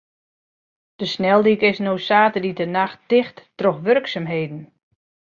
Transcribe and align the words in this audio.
De 0.99 1.05
sneldyk 1.15 1.61
is 1.71 1.79
no 1.85 1.93
saterdeitenacht 2.07 3.01
ticht 3.09 3.37
troch 3.57 3.81
wurksumheden. 3.85 4.61